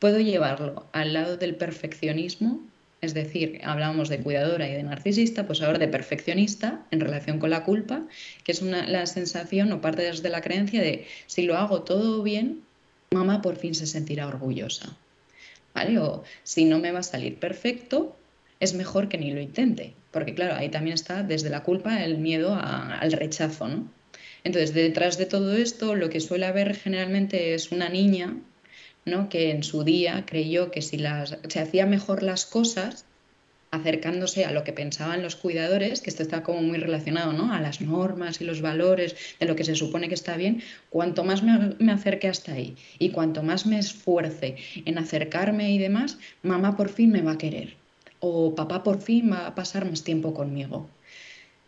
[0.00, 2.60] Puedo llevarlo al lado del perfeccionismo,
[3.00, 7.50] es decir, hablábamos de cuidadora y de narcisista, pues ahora de perfeccionista en relación con
[7.50, 8.08] la culpa,
[8.42, 12.24] que es una, la sensación o parte de la creencia de si lo hago todo
[12.24, 12.62] bien,
[13.12, 14.96] mamá por fin se sentirá orgullosa.
[15.74, 15.98] ¿Vale?
[15.98, 18.16] O si no me va a salir perfecto,
[18.60, 19.94] es mejor que ni lo intente.
[20.12, 23.88] Porque claro, ahí también está desde la culpa el miedo al rechazo, ¿no?
[24.44, 28.36] Entonces, detrás de todo esto, lo que suele haber generalmente es una niña,
[29.04, 29.28] ¿no?
[29.28, 33.06] Que en su día creyó que si las, se hacía mejor las cosas,
[33.70, 37.52] acercándose a lo que pensaban los cuidadores, que esto está como muy relacionado ¿no?
[37.52, 41.24] a las normas y los valores de lo que se supone que está bien, cuanto
[41.24, 46.18] más me, me acerque hasta ahí y cuanto más me esfuerce en acercarme y demás,
[46.42, 47.80] mamá por fin me va a querer
[48.20, 50.88] o papá por fin va a pasar más tiempo conmigo.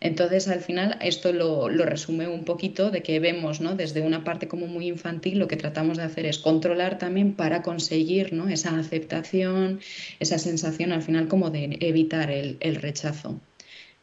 [0.05, 3.77] Entonces, al final, esto lo, resume un poquito de que vemos, ¿no?
[3.77, 7.63] Desde una parte como muy infantil, lo que tratamos de hacer es controlar también para
[7.63, 8.49] conseguir, ¿no?
[8.49, 9.79] Esa aceptación,
[10.19, 13.41] esa sensación al final como de evitar el, rechazo.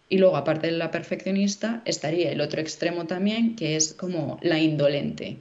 [0.07, 4.57] Y luego, aparte de la perfeccionista, estaría el otro extremo también, que es como la
[4.57, 5.39] indolente,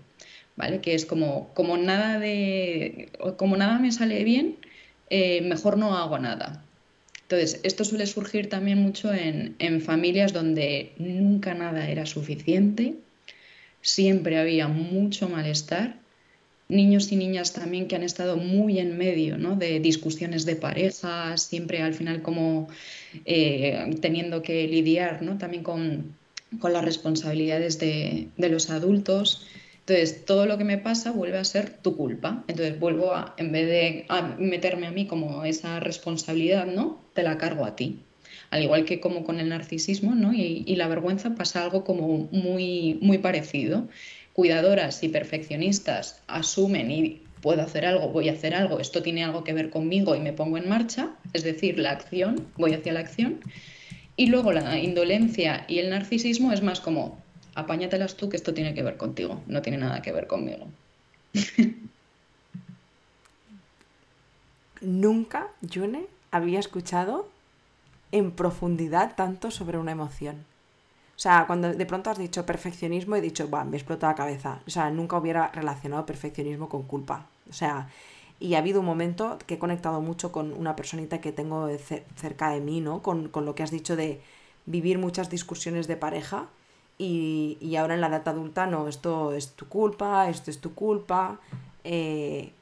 [0.57, 0.81] ¿vale?
[0.81, 4.57] Que es como, como, nada, de, como nada me sale bien,
[5.09, 6.64] eh, mejor no hago nada.
[7.31, 12.95] Entonces, esto suele surgir también mucho en, familias donde nunca nada era suficiente,
[13.83, 15.99] siempre había mucho malestar
[16.71, 19.57] niños y niñas también que han estado muy en medio ¿no?
[19.57, 22.69] de discusiones de pareja, siempre al final como
[23.27, 25.37] eh, teniendo que lidiar ¿no?
[25.37, 26.17] también con,
[26.61, 29.47] con las responsabilidades de, de, los adultos.
[29.81, 32.45] Entonces, todo lo que me pasa vuelve a ser tu culpa.
[32.49, 34.07] Entonces, vuelvo a, en vez de
[34.38, 37.08] meterme a mí como esa responsabilidad, ¿no?
[37.19, 37.99] Te la cargo a ti.
[38.51, 40.33] Al igual que como con el narcisismo, ¿no?
[40.33, 43.89] Y, la vergüenza pasa algo como muy, muy parecido
[44.35, 49.43] cuidadoras y perfeccionistas asumen y puedo hacer algo, voy a hacer algo, esto tiene algo
[49.43, 53.01] que ver conmigo y me pongo en marcha, es decir, la acción, voy hacia la
[53.01, 53.41] acción.
[54.15, 57.21] Y luego la indolencia y el narcisismo es más como,
[57.57, 60.69] apáñatelas tú que esto tiene que ver contigo, no tiene nada que ver conmigo.
[64.81, 67.29] Nunca, June, había escuchado
[68.12, 70.45] en profundidad tanto sobre una emoción.
[71.17, 74.61] O sea, cuando de pronto has dicho perfeccionismo, he dicho, me explota la cabeza.
[74.67, 77.27] O sea, nunca hubiera relacionado perfeccionismo con culpa.
[77.51, 77.88] O sea,
[78.38, 81.69] y ha habido un momento que he conectado mucho con una personita que tengo
[82.17, 83.03] cerca de mí, ¿no?
[83.03, 84.21] Con, lo que has dicho de
[84.67, 86.47] vivir muchas discusiones de pareja
[86.99, 90.75] y, y, ahora en la edad adulta, no, esto es tu culpa, esto es tu
[90.75, 91.41] culpa.
[91.85, 92.53] Eh,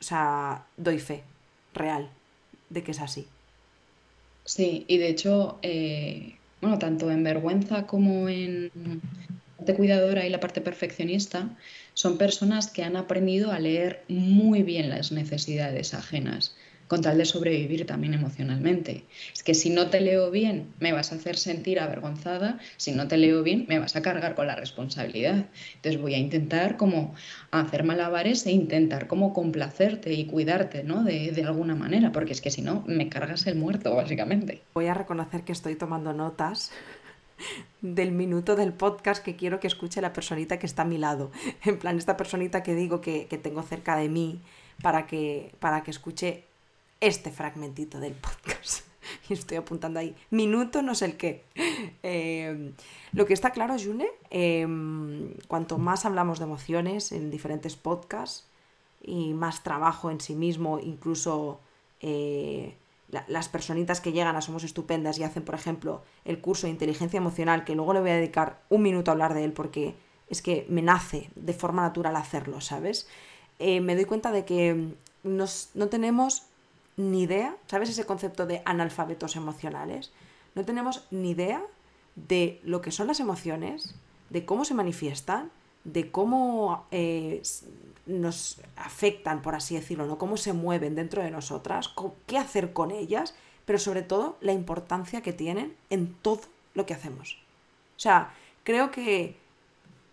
[0.00, 1.22] o sea, doy fe
[1.74, 2.10] real
[2.70, 3.26] de que es así.
[4.44, 10.30] Sí, y de hecho, eh, bueno, tanto en vergüenza como en la parte cuidadora y
[10.30, 11.50] la parte perfeccionista,
[11.94, 16.56] son personas que han aprendido a leer muy bien las necesidades ajenas
[16.90, 19.04] con tal de sobrevivir también emocionalmente.
[19.32, 23.06] Es que si no te leo bien, me vas a hacer sentir avergonzada, si no
[23.06, 25.46] te leo bien, me vas a cargar con la responsabilidad.
[25.76, 27.14] Entonces voy a intentar como
[27.52, 31.04] hacer malabares e intentar como complacerte y cuidarte, ¿no?
[31.04, 34.60] De, de alguna manera, porque es que si no, me cargas el muerto, básicamente.
[34.74, 36.72] Voy a reconocer que estoy tomando notas
[37.82, 41.30] del minuto del podcast que quiero que escuche la personita que está a mi lado.
[41.64, 44.40] En plan, esta personita que digo que, que tengo cerca de mí
[44.82, 46.49] para que, para que escuche
[47.00, 48.84] este fragmentito del podcast.
[49.28, 50.14] Y estoy apuntando ahí.
[50.30, 51.44] Minuto no sé el qué.
[52.02, 52.74] Em,
[53.12, 58.46] lo que está claro, June, em, cuanto más hablamos de emociones en diferentes podcasts
[59.02, 61.60] y más trabajo en sí mismo, incluso
[62.00, 62.76] eh,
[63.26, 67.18] las personitas que llegan a Somos Estupendas y hacen, por ejemplo, el curso de inteligencia
[67.18, 69.96] emocional, que luego le voy a dedicar un minuto a hablar de él porque
[70.28, 73.08] es que me nace de forma natural hacerlo, ¿sabes?
[73.58, 76.44] Eh, me doy cuenta de que no tenemos
[77.00, 80.12] ni idea, ¿sabes ese concepto de analfabetos emocionales?
[80.54, 81.62] No tenemos ni idea
[82.14, 83.94] de lo que son las emociones,
[84.28, 85.50] de cómo se manifiestan,
[85.84, 87.42] de cómo eh,
[88.06, 90.18] nos afectan, por así decirlo, ¿no?
[90.18, 91.94] cómo se mueven dentro de nosotras,
[92.26, 93.34] qué hacer con ellas,
[93.64, 96.42] pero sobre todo la importancia que tienen en todo
[96.74, 97.38] lo que hacemos.
[97.96, 98.34] O sea,
[98.64, 99.36] creo que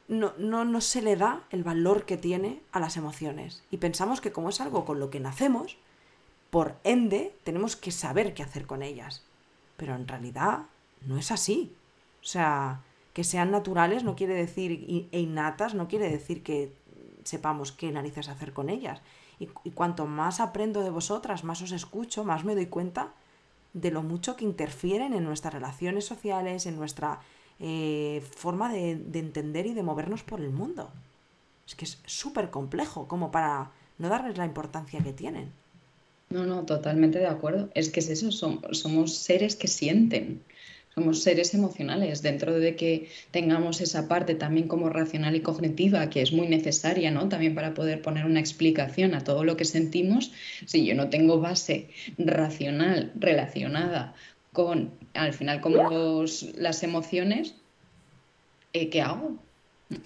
[0.08, 3.64] no, no, no se le da el valor que tiene a las emociones.
[3.72, 5.78] Y pensamos que como es algo con lo que nacemos,
[6.50, 9.24] por ende, tenemos que saber qué hacer con ellas.
[9.76, 10.64] Pero en realidad
[11.06, 11.74] no es así.
[12.22, 12.82] O sea,
[13.14, 16.72] que sean naturales no quiere decir, e innatas no quiere decir que
[17.24, 19.02] sepamos qué narices hacer con ellas.
[19.40, 23.14] Y, cuanto más aprendo de vosotras, más os escucho, más me doy cuenta
[23.74, 27.20] de lo mucho que interfieren en nuestras relaciones sociales, en nuestra
[27.60, 30.90] eh, forma de, de entender y de movernos por el mundo.
[31.68, 35.52] Es que es súper complejo como para no darles la importancia que tienen.
[36.30, 37.70] No, no, totalmente de acuerdo.
[37.74, 40.44] Es que es eso, somos, seres que sienten,
[40.94, 46.22] somos seres emocionales, dentro de que tengamos esa parte también como racional y cognitiva, que
[46.22, 47.30] es muy necesaria, ¿no?
[47.30, 50.34] También para poder poner una explicación a todo lo que sentimos.
[50.66, 51.88] Si yo no tengo base
[52.18, 54.14] racional relacionada
[54.52, 56.26] con, al final, como
[56.58, 57.56] las emociones,
[58.74, 59.38] eh, ¿qué hago?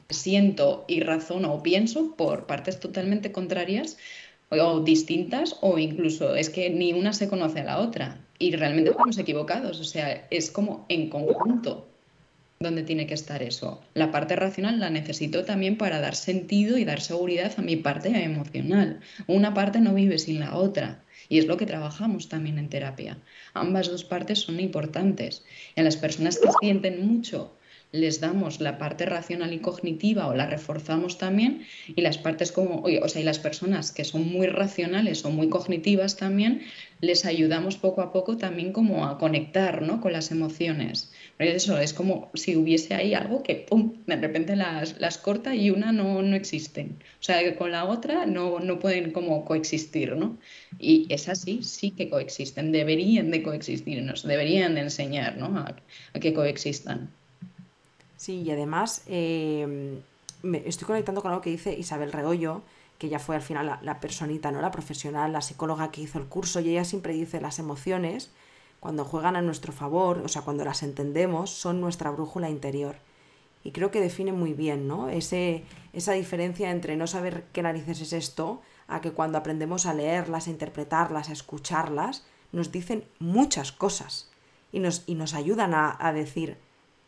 [0.10, 3.98] Siento y razono o pienso por partes totalmente contrarias
[4.52, 8.92] o distintas o incluso es que ni una se conoce a la otra y realmente
[8.92, 11.88] estamos equivocados, o sea, es como en conjunto
[12.60, 13.82] donde tiene que estar eso.
[13.94, 18.10] La parte racional la necesito también para dar sentido y dar seguridad a mi parte
[18.24, 19.00] emocional.
[19.28, 21.04] Una parte no vive sin la otra.
[21.28, 23.18] Y es lo que trabajamos también en terapia.
[23.54, 25.44] Ambas dos partes son importantes.
[25.76, 27.52] A las personas que sienten mucho
[27.92, 32.84] les damos la parte racional y cognitiva o la reforzamos también y las partes como,
[32.84, 36.62] o sea, y las personas que son muy racionales o muy cognitivas también,
[37.02, 40.00] les ayudamos poco a poco también como a conectar ¿no?
[40.00, 41.12] con las emociones.
[41.38, 43.66] Pero eso es como si hubiese ahí algo que
[44.06, 47.00] de repente las, las corta y una no, no existen.
[47.20, 50.38] O sea, que con la otra no, no pueden como coexistir, ¿no?
[50.80, 55.58] Y es así, sí que coexisten, deberían de coexistir, nos deberían de enseñar ¿no?
[55.58, 57.12] a que coexistan.
[58.22, 60.00] Sí, y además em,
[60.44, 62.62] me estoy conectando con algo que dice Isabel Regollo,
[63.00, 64.62] que ella fue al final la, la, personita, ¿no?
[64.62, 68.30] La profesional, la psicóloga que hizo el curso, y ella siempre dice las emociones,
[68.80, 72.98] cuando juegan a nuestro favor, o sea, cuando las entendemos, son nuestra brújula interior.
[73.64, 75.10] Y creo que define muy bien, ¿no?
[75.10, 79.96] Ese, esa diferencia entre no saber qué narices es esto, a que cuando aprendemos a
[79.96, 84.30] leerlas, a interpretarlas, a escucharlas, nos dicen muchas cosas
[84.72, 86.60] y nos, y nos ayudan a, a decir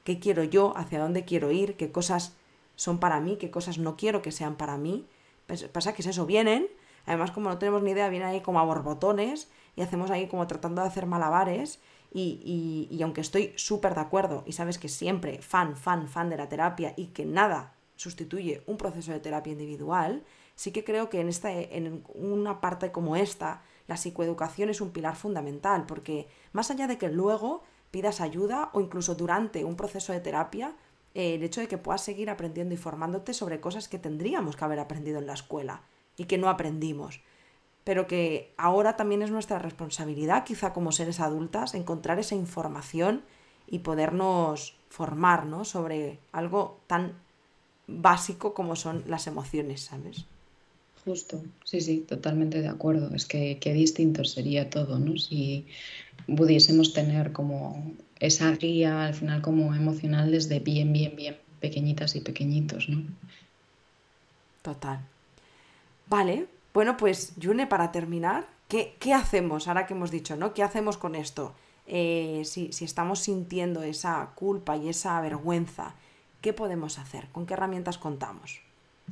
[0.04, 2.36] qué quiero yo, hacia dónde quiero ir, qué cosas
[2.76, 5.08] son para mí, qué cosas no quiero que sean para mí.
[5.48, 6.68] Pues, pasa que es eso, vienen,
[7.06, 10.48] además como no tenemos ni idea, vienen ahí como a borbotones y hacemos ahí como
[10.48, 11.80] tratando de hacer malabares
[12.12, 16.30] y, y, y aunque estoy súper de acuerdo y sabes que siempre fan, fan, fan
[16.30, 20.24] de la terapia y que nada sustituye un proceso de terapia individual,
[20.56, 24.92] sí que creo que en, esta, en una parte como esta, la psicoeducación es un
[24.92, 27.64] pilar fundamental, porque más allá de que luego
[27.94, 30.74] pidas ayuda o incluso durante un proceso de terapia,
[31.14, 34.66] eh, el hecho de que puedas seguir aprendiendo y formándote sobre cosas que tendríamos que
[34.66, 35.84] haber aprendido en la escuela
[36.18, 37.22] y que no aprendimos.
[37.84, 43.22] Pero que ahora también es nuestra responsabilidad, quizá como seres adultas, encontrar esa información
[43.68, 45.64] y podernos formar ¿no?
[45.64, 47.14] sobre algo tan
[47.86, 50.26] básico como son las emociones, ¿sabes?
[51.06, 53.14] Justo, sí, sí, totalmente de acuerdo.
[53.14, 55.18] Es que qué distinto sería todo, ¿no?
[55.18, 55.68] Si
[56.28, 62.22] pudiésemos tener como esa guía al final como emocional desde bien, bien, bien pequeñitas y
[62.22, 63.04] pequeñitos, ¿no?
[64.62, 65.00] Total.
[66.08, 70.54] Vale, bueno, pues Yune, para terminar, ¿qué, qué hacemos ahora que hemos dicho, ¿no?
[70.54, 71.54] ¿Qué hacemos con esto?
[71.86, 75.96] Eh, si, si estamos sintiendo esa culpa y esa vergüenza,
[76.42, 77.28] ¿qué podemos hacer?
[77.32, 78.62] ¿Con qué herramientas contamos?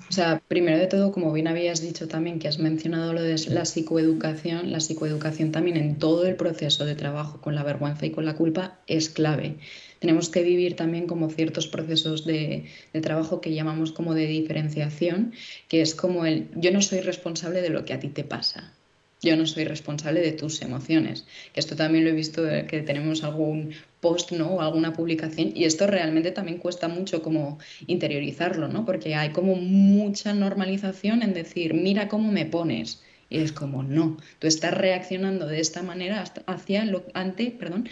[0.10, 3.36] O sea, primero de todo, como bien habías dicho también, que has mencionado lo de
[3.50, 8.12] la psicoeducación, la psicoeducación también en todo el proceso de trabajo con la vergüenza y
[8.12, 9.56] con la culpa es clave.
[10.00, 12.66] Tenemos que vivir también como ciertos procesos de,
[13.02, 15.34] trabajo que llamamos como de diferenciación,
[15.68, 18.74] que es como el yo no soy responsable de lo que a ti te pasa,
[19.22, 21.26] yo no soy responsable de tus emociones.
[21.54, 24.56] Que esto también lo he visto eh, que tenemos algún post, ¿no?
[24.56, 28.86] O alguna publicación y esto realmente también cuesta mucho como interiorizarlo, ¿no?
[28.86, 33.04] Porque hay como mucha normalización en decir, mira cómo me pones.
[33.30, 37.88] Y es como, no, tú estás reaccionando de esta manera hacia lo, ante, perdón,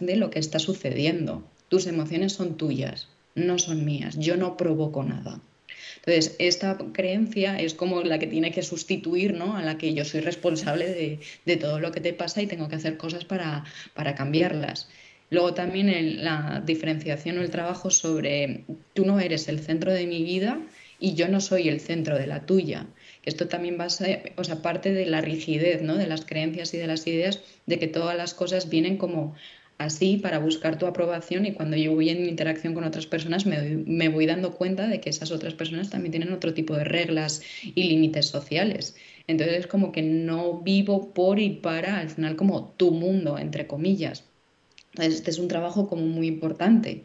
[0.00, 1.44] de lo que está sucediendo.
[1.68, 4.16] Tus emociones son tuyas, no son mías.
[4.18, 5.42] Yo no provoco nada.
[5.96, 9.56] Entonces, esta creencia es como la que tiene que sustituir, ¿no?
[9.56, 12.68] A la que yo soy responsable de, de todo lo que te pasa y tengo
[12.68, 14.88] que hacer cosas para, para cambiarlas.
[15.30, 18.64] Luego también la diferenciación o el trabajo sobre
[18.94, 20.60] tú no eres el centro de mi vida
[20.98, 22.86] y yo no soy el centro de la tuya.
[23.24, 25.96] Esto también va a ser, o sea, parte de la rigidez, ¿no?
[25.96, 29.34] De las creencias y de las ideas de que todas las cosas vienen como
[29.76, 34.08] así para buscar tu aprobación y cuando yo voy en interacción con otras personas me,
[34.08, 37.84] voy dando cuenta de que esas otras personas también tienen otro tipo de reglas y
[37.84, 38.96] límites sociales.
[39.28, 43.66] Entonces es como que no vivo por y para al final como tu mundo, entre
[43.66, 44.24] comillas.
[44.98, 47.04] Este es un trabajo como muy importante.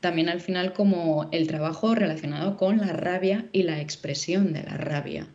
[0.00, 4.76] También al final como el trabajo relacionado con la rabia y la expresión de la
[4.76, 5.28] rabia.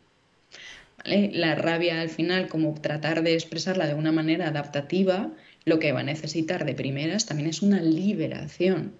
[1.05, 5.31] La rabia al final como tratar de expresarla de una manera adaptativa
[5.65, 8.93] lo que va a necesitar de primeras también es una liberación.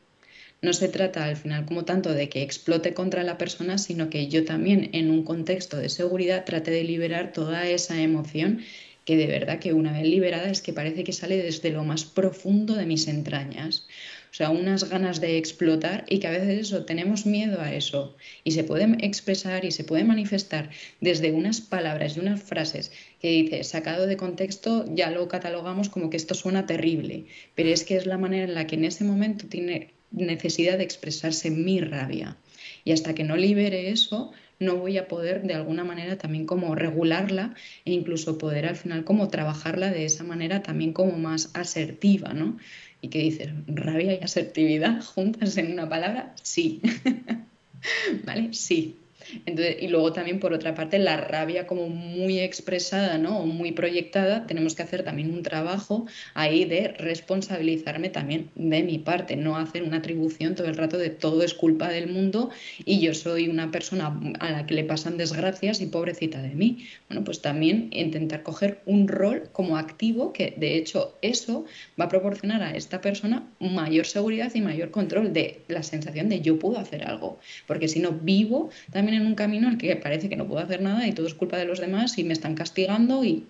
[0.61, 4.27] No se trata al final como tanto de que explote contra la persona, sino que
[4.27, 8.61] yo también en un contexto de seguridad trate de liberar toda esa emoción
[9.05, 12.03] que de verdad que una vez liberada es que parece que sale desde lo más
[12.03, 13.87] profundo de mis entrañas.
[14.31, 18.17] O sea, unas ganas de explotar y que a veces eso, tenemos miedo a eso.
[18.43, 22.91] Y se puede expresar y se puede manifestar desde unas palabras y unas frases
[23.21, 27.27] que dice, sacado de contexto, ya lo catalogamos como que esto suena terrible.
[27.53, 30.83] Pero es que es la manera en la que en ese momento tiene necesidad de
[30.83, 32.35] expresarse mi rabia.
[32.83, 36.75] Y hasta que no libere eso, no voy a poder de alguna manera también como
[36.75, 37.53] regularla
[37.85, 42.57] e incluso poder al final como trabajarla de esa manera también como más asertiva, ¿no?
[43.01, 43.49] ¿Y qué dices?
[43.67, 46.33] ¿Rabia y asertividad juntas en una palabra?
[46.41, 46.81] Sí.
[48.25, 48.53] ¿Vale?
[48.53, 49.04] Sí.
[49.45, 53.39] Entonces, y luego también, por otra parte, la rabia como muy expresada ¿no?
[53.39, 58.97] o muy proyectada, tenemos que hacer también un trabajo ahí de responsabilizarme también de mi
[58.97, 62.49] parte, no hacer una atribución todo el rato de todo es culpa del mundo
[62.83, 66.85] y yo soy una persona a la que le pasan desgracias y pobrecita de mí.
[67.09, 71.65] Bueno, pues también intentar coger un rol como activo que de hecho eso
[71.99, 76.41] va a proporcionar a esta persona mayor seguridad y mayor control de la sensación de
[76.41, 79.95] yo puedo hacer algo, porque si no vivo también en un camino en el que
[79.95, 82.33] parece que no puedo hacer nada y todo es culpa de los demás y me
[82.33, 83.45] están castigando y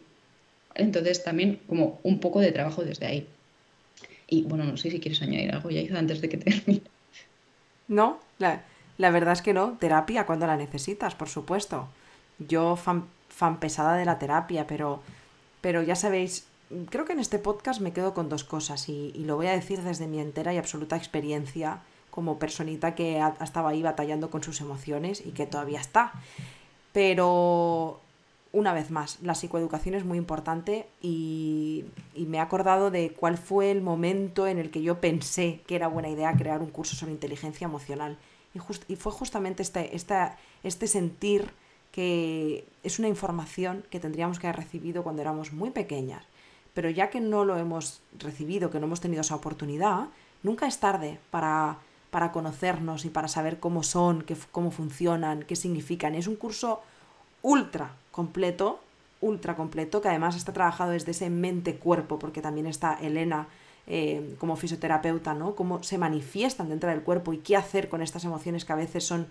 [0.75, 3.27] entonces también como un poco de trabajo desde ahí.
[4.27, 6.81] Y bueno, no sé si quieres añadir algo, antes de que termine.
[7.87, 8.63] No, la,
[8.97, 9.77] la verdad es que no.
[9.79, 11.87] Terapia cuando la necesitas, por supuesto.
[12.39, 15.01] yo fan, fan pesada de la terapia, pero,
[15.61, 16.47] pero ya sabéis,
[16.89, 19.81] creo que en este podcast me quedo con dos cosas y, lo voy a decir
[19.81, 21.81] desde mi entera y absoluta experiencia
[22.15, 26.13] como personita que ha, estado ahí batallando con sus emociones y que todavía está.
[26.93, 27.99] Pero
[28.53, 31.83] una vez más, la psicoeducación es muy importante y,
[32.15, 35.89] me he acordado de cuál fue el momento en el que yo pensé que era
[35.89, 38.17] buena idea crear un curso sobre inteligencia emocional.
[38.53, 39.93] Y, fue justamente este,
[40.63, 41.51] este sentir
[41.91, 46.23] que es una información que tendríamos que haber recibido cuando éramos muy pequeñas.
[46.73, 50.07] Pero ya que no lo hemos recibido, que no hemos tenido esa oportunidad,
[50.43, 51.79] nunca es tarde para,
[52.15, 56.15] para conocernos y para saber cómo son, qué, cómo funcionan, qué significan.
[56.15, 56.81] Es un curso
[57.41, 58.79] ultra completo,
[59.19, 63.49] ultra completo, que además está trabajado desde ese mente-cuerpo, porque también está Elena
[63.85, 65.55] eh, como fisioterapeuta, ¿no?
[65.55, 69.03] Cómo se manifiestan dentro del cuerpo y qué hacer con estas emociones que a veces
[69.03, 69.27] son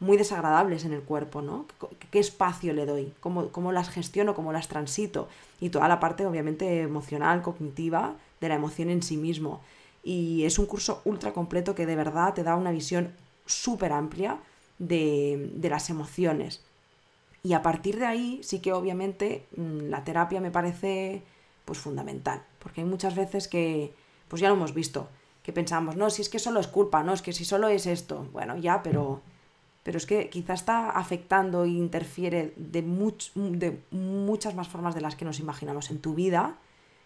[0.00, 1.66] muy desagradables en el cuerpo, ¿no?
[2.10, 3.12] ¿Qué, espacio le doy?
[3.20, 4.34] ¿Cómo, ¿Cómo, las gestiono?
[4.34, 5.28] ¿Cómo las transito?
[5.60, 9.60] Y toda la parte, obviamente, emocional, cognitiva, de la emoción en sí mismo.
[10.06, 13.12] Y es un curso ultra completo que de verdad te da una visión
[13.44, 14.38] súper amplia
[14.78, 16.62] de, de las emociones.
[17.42, 21.24] Y a partir de ahí sí que obviamente mm, la terapia me parece
[21.64, 23.92] pues fundamental, porque hay muchas veces que,
[24.28, 25.08] pues ya lo hemos visto,
[25.42, 27.86] que pensamos, no, si es que solo es culpa, no, es que si solo es
[27.86, 29.22] esto, bueno, ya, pero,
[29.82, 35.16] pero es que quizá está afectando e interfiere de, de muchas más formas de las
[35.16, 36.58] que nos imaginamos en tu vida.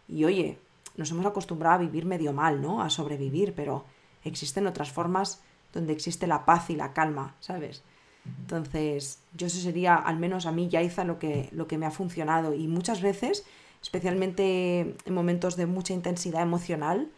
[0.07, 0.59] Y oye,
[0.97, 2.83] nos hemos acostumbrado a vivir medio mal, ¿no?
[2.83, 3.85] A sobrevivir, pero
[4.25, 7.83] existen otras formas donde existe la paz y la calma, ¿sabes?
[8.25, 11.91] Entonces, yo eso sería, al menos a mí, Yaiza, lo que, lo que me ha
[11.91, 12.55] funcionado.
[12.55, 13.45] Y muchas veces,
[13.83, 17.11] especialmente en momentos de mucha intensidad emocional,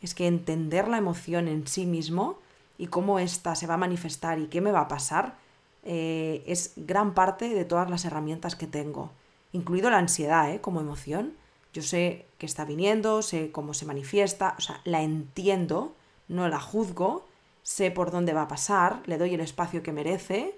[0.00, 2.38] es que entender la emoción en sí mismo
[2.76, 5.36] y cómo ésta se va a manifestar y qué me va a pasar,
[5.84, 9.10] eh, es gran parte de todas las herramientas que tengo,
[9.52, 10.60] incluido la ansiedad ¿eh?
[10.60, 11.34] como emoción.
[11.72, 15.94] Yo sé que está viniendo, sé cómo se manifiesta, o sea, la entiendo,
[16.28, 17.28] no la juzgo
[17.68, 20.54] sé por dónde va a pasar, le doy el espacio que merece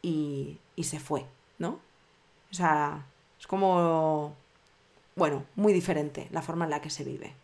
[0.00, 1.26] y, y se fue,
[1.58, 1.78] ¿no?
[2.50, 3.04] O sea,
[3.38, 4.34] es como,
[5.16, 7.34] bueno, muy diferente la forma en la que se vive.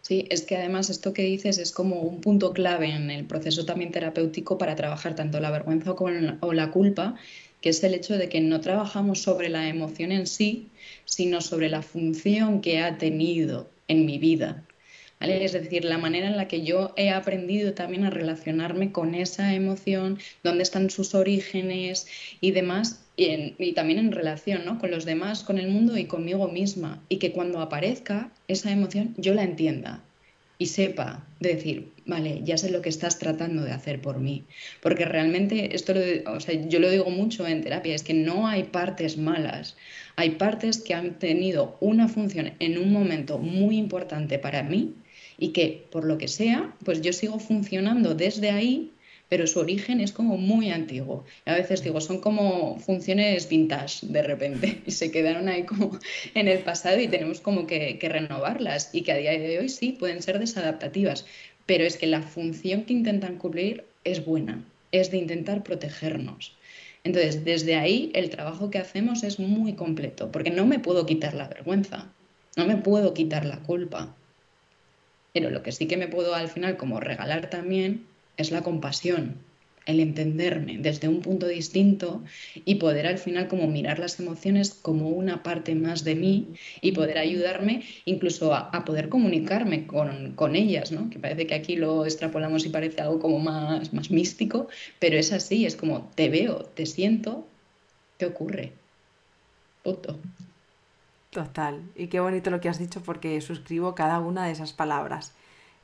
[0.00, 3.66] Sí, es que además esto que dices es como un punto clave en el proceso
[3.66, 7.16] también terapéutico para trabajar tanto la vergüenza o la culpa,
[7.62, 10.68] que es el hecho de que no trabajamos sobre la emoción en sí,
[11.06, 14.64] sino sobre la función que ha tenido en mi vida.
[15.20, 19.54] Es decir, la manera en la que yo he aprendido también a relacionarme con esa
[19.54, 22.08] emoción, dónde están sus orígenes
[22.40, 24.80] y demás, y, también en relación ¿no?
[24.80, 29.14] con los demás, con el mundo y conmigo misma, y que cuando aparezca esa emoción
[29.16, 30.02] yo la entienda
[30.62, 34.44] y sepa decir, vale, ya sé lo que estás tratando de hacer por mí.
[34.80, 35.92] Porque realmente, esto
[36.26, 39.76] o sea, yo lo digo mucho en terapia, es que no hay partes malas.
[40.14, 44.94] Hay partes que han tenido una función en un momento muy importante para mí
[45.36, 48.92] y que por lo que sea, pues yo sigo funcionando desde ahí,
[49.32, 51.24] pero su origen es como muy antiguo.
[51.46, 55.98] a veces digo, son como funciones vintage de repente y se quedaron ahí como
[56.34, 59.70] en el pasado y tenemos como que, que renovarlas y que a día de hoy
[59.70, 61.24] sí pueden ser desadaptativas,
[61.64, 66.54] pero es que la función que intentan cumplir es buena, es de intentar protegernos.
[67.02, 71.32] Entonces, desde ahí el trabajo que hacemos es muy completo, porque no me puedo quitar
[71.32, 72.12] la vergüenza,
[72.54, 74.14] no me puedo quitar la culpa,
[75.32, 79.36] pero lo que sí que me puedo al final como regalar también es la compasión,
[79.86, 82.22] el entenderme desde un punto distinto
[82.54, 86.92] y poder al final como mirar las emociones como una parte más de mí y
[86.92, 91.10] poder ayudarme incluso a, poder comunicarme con, ellas, ¿no?
[91.10, 94.68] Que parece que aquí lo extrapolamos y parece algo como más, más místico,
[94.98, 97.46] pero es así, es como te veo, te siento,
[98.18, 98.72] ¿qué ocurre?
[99.82, 100.18] Punto.
[101.30, 101.82] Total.
[101.96, 105.32] Y qué bonito lo que has dicho porque suscribo cada una de esas palabras.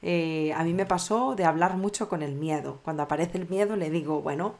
[0.02, 2.80] Eh, a mí me pasó de hablar mucho con el miedo.
[2.82, 4.54] Cuando aparece el miedo le digo, bueno,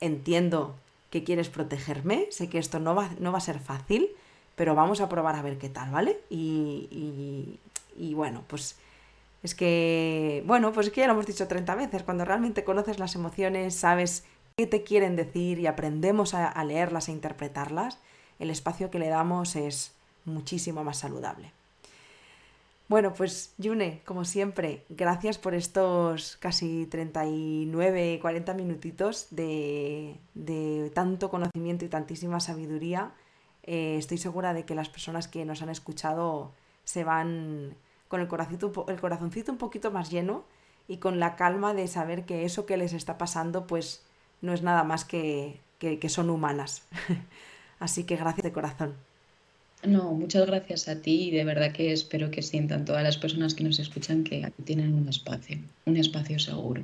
[0.00, 0.74] entiendo
[1.10, 4.10] que quieres protegerme, sé que esto no va, no va a ser fácil,
[4.56, 6.20] pero vamos a probar a ver qué tal, ¿vale?
[6.30, 7.58] Y,
[8.14, 8.76] bueno, pues
[9.42, 12.98] es que, bueno, pues es que ya lo hemos dicho 30 veces, cuando realmente conoces
[12.98, 14.24] las emociones, sabes
[14.56, 17.98] qué te quieren decir y aprendemos a leerlas e interpretarlas,
[18.38, 19.92] el espacio que le damos es
[20.24, 21.52] muchísimo más saludable.
[22.88, 30.20] Bueno, pues Yune, como siempre, gracias por estos casi 39, 40 minutitos de,
[30.94, 33.12] tanto conocimiento y tantísima sabiduría.
[33.62, 36.52] Eh, estoy segura de que las personas que nos han escuchado
[36.84, 37.76] se van
[38.08, 40.44] con el corazoncito, el corazoncito un poquito más lleno
[40.88, 44.04] y con la calma de saber que eso que les está pasando pues
[44.42, 46.82] no es nada más que, que, son humanas.
[47.78, 48.96] Así que gracias de corazón.
[49.82, 53.54] No, muchas gracias a ti y de verdad que espero que sientan todas las personas
[53.54, 56.82] que nos escuchan que aquí tienen un espacio, un espacio seguro.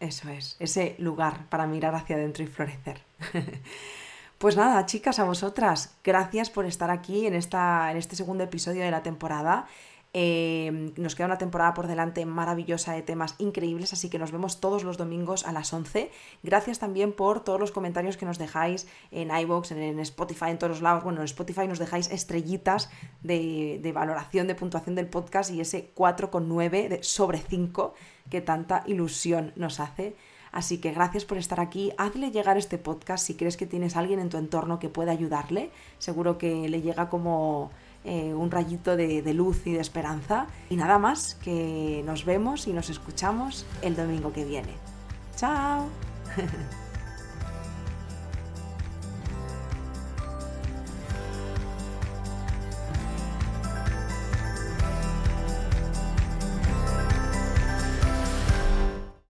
[0.00, 2.98] Eso es, ese lugar para mirar hacia adentro y florecer.
[4.42, 8.82] Pues nada, chicas, a vosotras, gracias por estar aquí en, esta, en este segundo episodio
[8.82, 9.68] de la temporada.
[10.14, 14.60] Em, nos queda una temporada por delante maravillosa de temas increíbles, así que nos vemos
[14.60, 16.10] todos los domingos a las 11.
[16.42, 20.72] Gracias también por todos los comentarios que nos dejáis en iBox, en, Spotify, en todos
[20.72, 21.02] los lados.
[21.02, 22.90] Bueno, en Spotify nos dejáis estrellitas
[23.22, 27.94] de, de valoración, de puntuación del podcast y ese 4,9 sobre 5
[28.28, 30.14] que tanta ilusión nos hace.
[30.52, 31.92] Así que gracias por estar aquí.
[31.96, 35.70] Hazle llegar este podcast si crees que tienes alguien en tu entorno que pueda ayudarle.
[35.98, 37.70] Seguro que le llega como
[38.04, 40.46] eh, un rayito de, de luz y de esperanza.
[40.70, 44.74] Y nada más, que nos vemos y nos escuchamos el domingo que viene.
[45.36, 45.86] ¡Chao!